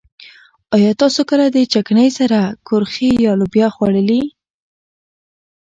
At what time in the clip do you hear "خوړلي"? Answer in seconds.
3.75-4.21